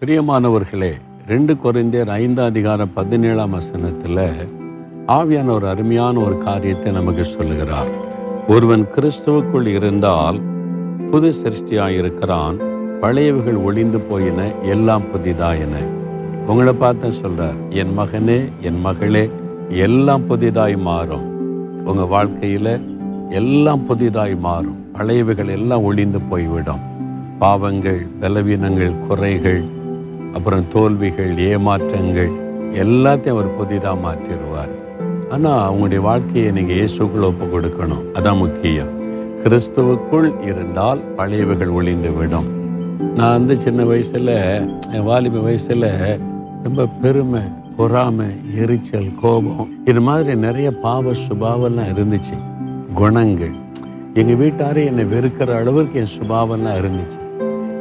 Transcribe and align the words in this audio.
பிரியமானவர்களே 0.00 0.90
ரெண்டு 1.26 1.54
குறைந்தர் 1.54 2.06
ஐந்தாம் 2.06 2.46
அதிகாரம் 2.46 2.92
பதினேழாம் 2.94 3.50
வசனத்தில் 3.50 4.20
ஆவியான 5.06 5.50
ஒரு 5.50 5.68
அருமையான 5.68 6.20
ஒரு 6.20 6.38
காரியத்தை 6.38 6.92
நமக்கு 6.92 7.24
சொல்லுகிறார். 7.24 7.88
ஒருவன் 8.48 8.86
கிறிஸ்துவுக்குள் 8.96 9.66
இருந்தால் 9.66 10.40
புது 11.10 11.32
சிருஷ்டியாயிருக்கிறான் 11.42 12.58
பழையவைகள் 13.00 13.62
ஒளிந்து 13.62 14.00
போயின 14.00 14.52
எல்லாம் 14.62 15.02
புதிதாயின. 15.02 15.84
உங்களை 16.46 16.72
பார்த்து 16.72 17.12
சொல்கிறார் 17.12 17.58
என் 17.70 17.98
மகனே 17.98 18.50
என் 18.60 18.80
மகளே 18.80 19.30
எல்லாம் 19.68 20.26
புதிதாய் 20.26 20.76
மாறும். 20.76 21.26
உங்கள் 21.84 22.06
வாழ்க்கையில் 22.06 22.80
எல்லாம் 23.30 23.86
புதிதாய் 23.86 24.36
மாறும். 24.36 24.78
பழையவைகள் 24.92 25.50
எல்லாம் 25.50 25.82
ஒளிந்து 25.82 26.20
போய்விடும். 26.20 26.80
பாவங்கள் 27.38 28.06
பலவீனங்கள் 28.20 29.06
குறைகள் 29.08 29.76
அப்புறம் 30.34 30.68
தோல்விகள் 30.68 31.34
ஏமாற்றங்கள் 31.48 32.32
எல்லாத்தையும் 32.82 33.36
அவர் 33.36 33.56
புதிதாக 33.56 33.96
மாற்றிடுவார். 34.04 34.72
ஆனால் 35.30 35.60
அவங்களுடைய 35.68 36.00
வாழ்க்கையை 36.00 36.52
நீங்கள் 36.52 36.76
இயேசுக்குள் 36.76 37.26
ஒப்பு 37.30 37.46
கொடுக்கணும். 37.46 38.04
அதான் 38.14 38.36
முக்கியம். 38.36 38.92
கிறிஸ்துவுக்குள் 39.42 40.28
இருந்தால் 40.50 41.00
பழையவைகள் 41.16 41.72
ஒளிந்து 41.72 42.12
விடும். 42.12 42.48
நான் 43.16 43.36
வந்து 43.36 43.60
சின்ன 43.60 43.84
வயசில் 43.84 44.34
என் 44.92 45.04
வாலிப 45.04 45.40
வயசில் 45.40 45.88
ரொம்ப 46.62 46.86
பெருமை 47.02 47.42
பொறாமை 47.76 48.26
எரிச்சல் 48.56 49.10
கோபம் 49.22 49.68
இது 49.84 50.00
மாதிரி 50.00 50.36
நிறைய 50.36 50.70
பாவ 50.70 51.12
சுபாவெல்லாம் 51.28 51.90
இருந்துச்சு. 51.94 52.36
குணங்கள். 52.94 53.54
எங்கள் 54.14 54.40
வீட்டாரே 54.42 54.84
என்னை 54.84 55.04
வெறுக்கிற 55.04 55.50
அளவுக்கு 55.56 55.98
என் 56.02 56.14
சுபாவெல்லாம் 56.18 56.78
இருந்துச்சு. 56.80 57.18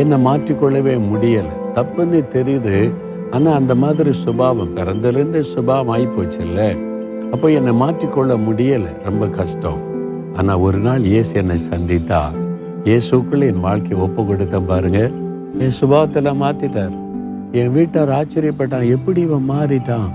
என்னை 0.00 0.18
மாற்றிக்கொள்ளவே 0.26 0.94
முடியலை. 1.10 1.54
தப்புன்னு 1.76 2.20
தெரியுது. 2.34 2.76
ஆனால் 3.30 3.54
அந்த 3.54 3.74
மாதிரி 3.74 4.12
சுபாவம் 4.12 4.74
பிறந்திலிருந்து 4.76 5.40
சுபாவம் 5.40 5.92
ஆகிப்போச்சுல்ல 5.94 6.62
அப்போ 7.32 7.50
என்னை 7.50 7.72
மாற்றிக்கொள்ள 7.82 8.32
முடியலை. 8.46 8.90
ரொம்ப 9.04 9.26
கஷ்டம். 9.26 9.80
ஆனால் 10.36 10.62
ஒரு 10.66 10.78
நாள் 10.78 11.02
இயேசு 11.02 11.32
என்னை 11.42 11.58
சந்தித்தா. 11.72 12.22
இயேசுக்குள்ள 12.84 13.46
என் 13.52 13.60
வாழ்க்கையை 13.60 14.06
ஒப்பு 14.06 14.26
கொடுத்த 14.26 14.60
பாருங்க. 14.60 15.10
என் 15.58 15.76
சுபாவத்தில் 15.80 16.40
மாற்றிட்டார் 16.42 16.94
என் 17.60 17.72
வீட்டார் 17.72 18.10
ஆச்சரியப்பட்டான். 18.18 18.86
எப்படி 18.96 19.20
இவன் 19.20 19.50
மாறிட்டான்? 19.50 20.08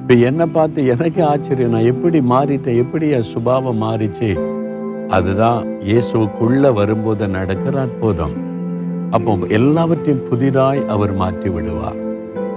இப்போ 0.00 0.14
என்னை 0.14 0.46
பார்த்து 0.46 0.86
எனக்கு 0.86 1.24
ஆச்சரியம். 1.24 1.70
நான் 1.70 1.90
எப்படி 1.92 2.20
மாறிட்டேன்? 2.20 2.76
எப்படி 2.76 3.08
என் 3.08 3.30
சுபாவம் 3.34 3.82
மாறிச்சு? 3.82 4.30
அதுதான் 5.08 5.60
இயேசுக்குள்ளே 5.90 6.72
வரும்போது 6.72 7.28
நடக்கிற 7.28 7.80
அற்புதம். 7.80 8.34
அப்போ 9.16 9.32
எல்லாவற்றையும் 9.58 10.24
புதிதாய் 10.28 10.80
அவர் 10.94 11.12
மாற்றி 11.20 11.48
விடுவார் 11.54 11.98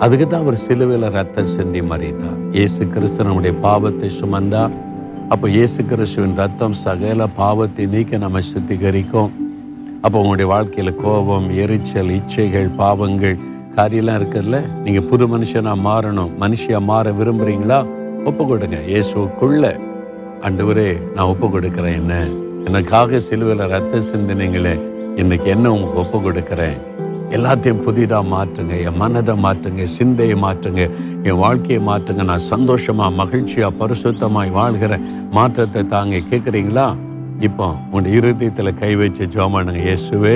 அதுக்கு 0.03 0.25
தான் 0.25 0.43
அவர் 0.43 0.63
சிலுவையில் 0.63 1.13
ரத்தம் 1.15 1.51
சிந்தி 1.53 1.81
மறைத்தார் 1.91 2.39
இயேசு 2.57 2.81
கிறிஸ்து 2.93 3.25
நம்முடைய 3.27 3.53
பாவத்தை 3.65 4.09
சுமந்தா. 4.19 4.63
அப்போ 5.33 5.45
இயேசு 5.55 5.79
கிறிஸ்துவின் 5.91 6.35
ரத்தம் 6.41 6.75
சகல 6.83 7.27
பாவத்தை 7.41 7.85
நீக்க 7.93 8.17
நம்ம 8.23 8.41
சுத்திகரிக்கும். 8.51 9.31
அப்போ 10.05 10.17
உங்களுடைய 10.21 10.47
வாழ்க்கையில் 10.53 10.93
கோபம் 11.03 11.47
எரிச்சல் 11.63 12.11
இச்சைகள் 12.17 12.69
பாவங்கள் 12.81 13.37
காரியெல்லாம் 13.77 14.19
இருக்குதுல்ல? 14.19 14.59
நீங்கள் 14.83 15.07
புது 15.11 15.25
மனுஷனாக 15.33 15.85
மாறணும். 15.87 16.33
மனுஷியா 16.43 16.81
மாற 16.91 17.11
விரும்புகிறீங்களா 17.21 17.79
ஒப்பு 18.29 18.43
கொடுங்க 18.51 18.79
இயேசுக்குள்ள 18.91 19.65
அண்டு 20.47 20.75
நான் 21.15 21.31
ஒப்பு 21.33 21.47
கொடுக்குறேன் 21.55 21.97
என்ன? 22.01 22.15
எனக்காக 22.69 23.19
சிலுவையில் 23.29 23.71
ரத்த 23.75 24.01
சிந்தினீங்களே. 24.11 24.75
இன்னைக்கு 25.21 25.47
என்ன 25.53 25.67
உங்களுக்கு 25.73 26.01
ஒப்பு 26.01 26.17
கொடுக்குறேன்? 26.25 26.75
எல்லாத்தையும் 27.35 27.79
புதிதாக 27.85 28.25
மாற்றுங்க 28.33 28.73
என் 28.87 28.97
மனதை 29.01 29.33
மாற்றுங்க 29.45 29.85
சிந்தையை 29.93 30.35
மாற்றுங்க 30.43 30.81
என் 31.27 31.39
வாழ்க்கையை 31.43 31.79
மாற்றுங்க. 31.87 32.23
நான் 32.31 32.43
சந்தோஷமாக 32.53 33.15
மகிழ்ச்சியாக 33.19 33.77
பரிசுத்தமாய் 33.79 34.51
வாழ்கிற 34.57 34.99
மாற்றத்தை 35.37 35.81
தாங்க 35.93 36.19
கேட்குறீங்களா 36.31 36.85
இப்போ 37.47 37.67
உன் 37.95 38.09
இருதயத்தில் 38.17 38.77
கை 38.81 38.91
வச்சு 39.01 39.25
ஜோமானுங்க 39.35 39.81
இயேசுவே 39.87 40.35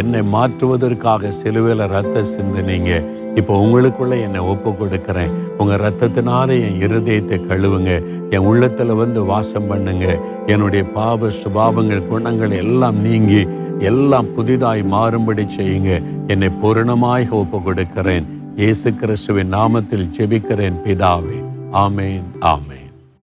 என்னை 0.00 0.20
மாற்றுவதற்காக 0.34 1.30
சிலுவையில் 1.40 1.84
ரத்த 1.94 2.22
சிந்தினீங்க. 2.34 2.92
இப்போ 3.40 3.52
உங்களுக்குள்ள 3.64 4.14
என்னை 4.26 4.40
ஒப்பு 4.52 4.70
கொடுக்குறேன். 4.80 5.32
உங்கள் 5.60 5.82
ரத்தத்தினால 5.84 6.48
என் 6.66 6.78
இருதயத்தை 6.86 7.38
கழுவுங்க. 7.50 7.90
என் 8.34 8.46
உள்ளத்தில் 8.50 8.94
வந்து 9.02 9.22
வாசம் 9.32 9.68
பண்ணுங்க. 9.72 10.06
என்னுடைய 10.46 10.84
பாவ 10.98 11.30
சுபாவங்கள் 11.42 12.08
குணங்கள் 12.12 12.54
எல்லாம் 12.62 13.00
நீங்கி 13.08 13.42
எல்லாம் 13.78 14.34
புதிதாய் 14.34 14.82
மாறும்படி 14.82 15.46
செய்யுங்க. 15.56 16.02
என்னை 16.26 16.48
பூரணமாய் 16.62 17.30
ஒப்பு 17.30 17.62
கொடுக்கிறேன். 17.62 18.26
இயேசு 18.56 18.94
கிறிஸ்துவின் 18.94 19.54
நாமத்தில் 19.54 20.08
ஜெபிக்கிறேன் 20.18 20.80
பிதாவே. 20.84 21.44
ஆமேன் 21.72 22.22
ஆமேன். 22.40 22.81